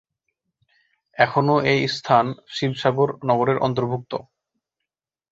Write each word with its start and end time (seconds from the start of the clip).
এখনো 1.17 1.55
এই 1.71 1.81
স্থান 1.95 2.25
শিবসাগর 2.55 3.09
নগরের 3.29 3.57
অন্তর্ভুক্ত। 3.59 4.13